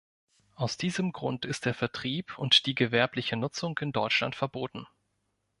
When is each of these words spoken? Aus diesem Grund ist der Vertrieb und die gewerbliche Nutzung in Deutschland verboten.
Aus 0.55 0.77
diesem 0.77 1.11
Grund 1.11 1.45
ist 1.45 1.65
der 1.67 1.75
Vertrieb 1.75 2.35
und 2.39 2.65
die 2.65 2.73
gewerbliche 2.73 3.37
Nutzung 3.37 3.77
in 3.81 3.91
Deutschland 3.91 4.35
verboten. 4.35 4.87